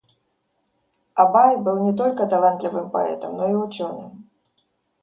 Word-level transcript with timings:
Абай 1.23 1.57
был 1.57 1.79
не 1.85 1.93
только 1.95 2.25
талантливым 2.25 2.89
поэтом, 2.89 3.37
но 3.37 3.47
и 3.47 3.53
ученым. 3.53 4.31